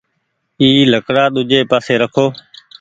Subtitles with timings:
[0.61, 2.25] اي لڪڙآ ۮوجي پآسي رکو